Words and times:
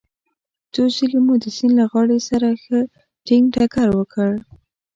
څو 0.73 0.83
ځلې 0.95 1.19
مو 1.25 1.33
د 1.43 1.45
سیند 1.55 1.73
له 1.79 1.85
غاړې 1.91 2.19
سره 2.29 2.47
ښه 2.63 2.79
ټينګ 3.25 3.45
ټکر 3.55 3.87
وکړ. 3.97 4.31